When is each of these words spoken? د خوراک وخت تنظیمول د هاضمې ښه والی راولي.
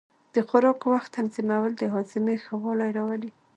د 0.35 0.37
خوراک 0.47 0.79
وخت 0.93 1.09
تنظیمول 1.17 1.71
د 1.77 1.83
هاضمې 1.93 2.35
ښه 2.43 2.55
والی 2.63 2.89
راولي. 2.97 3.31